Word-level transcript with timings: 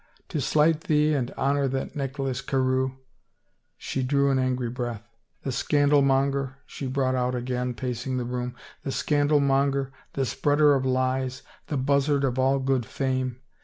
To 0.29 0.41
slight 0.41 0.85
thee 0.85 1.13
and 1.13 1.29
honor 1.37 1.67
that 1.67 1.95
Nicholas 1.95 2.41
Carewe 2.41 2.93
I" 2.93 2.99
She 3.77 4.01
drew 4.01 4.31
an 4.31 4.39
angry 4.39 4.67
breath." 4.71 5.07
The 5.43 5.51
scandal 5.51 6.01
monger," 6.01 6.57
she 6.65 6.87
brought 6.87 7.13
out, 7.13 7.35
again 7.35 7.75
pacing 7.75 8.17
the 8.17 8.25
room;" 8.25 8.55
the 8.83 8.91
scandal 8.91 9.39
monger, 9.39 9.91
the 10.13 10.25
spreader 10.25 10.73
of 10.73 10.87
lies, 10.87 11.43
the 11.67 11.77
buzzard 11.77 12.23
of 12.23 12.39
all 12.39 12.57
good 12.57 12.83
fame! 12.87 13.41